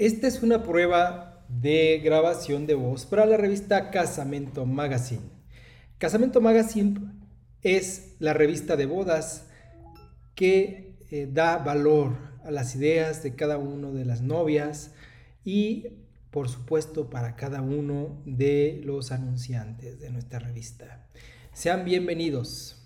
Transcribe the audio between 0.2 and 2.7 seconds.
es una prueba de grabación